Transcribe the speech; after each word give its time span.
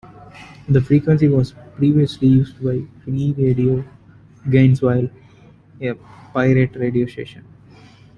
The 0.67 0.81
frequency 0.81 1.27
was 1.27 1.51
previously 1.75 2.27
used 2.27 2.55
by 2.55 2.81
"Free 3.03 3.35
Radio 3.37 3.85
Gainesville", 4.49 5.11
a 5.79 5.93
pirate 6.33 6.75
radio 6.75 7.05
station. 7.05 7.45